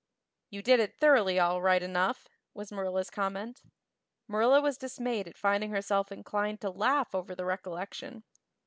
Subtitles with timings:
[0.49, 3.61] "You did it thoroughly, all right enough," was Marilla's comment.
[4.27, 8.23] Marilla was dismayed at finding herself inclined to laugh over the recollection.